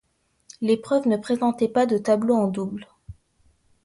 [0.61, 2.87] L'épreuve ne présentait pas de tableau en double.